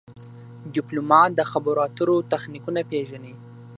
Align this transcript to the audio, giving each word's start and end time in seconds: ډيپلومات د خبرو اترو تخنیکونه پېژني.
ډيپلومات 0.73 1.29
د 1.35 1.41
خبرو 1.51 1.79
اترو 1.87 2.17
تخنیکونه 2.31 2.81
پېژني. 2.91 3.33